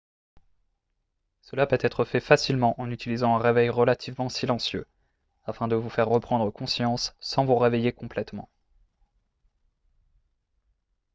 [1.43, 4.87] cela peut être fait facilement en utilisant un réveil relativement silencieux
[5.45, 8.49] afin de vous faire reprendre conscience sans vous réveiller complètement